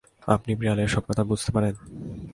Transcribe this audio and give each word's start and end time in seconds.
আপনি 0.27 0.51
বিড়ালের 0.55 0.87
সব 0.87 1.03
কথা 1.09 1.23
বুঝতে 1.23 1.49
পারেন। 1.51 1.75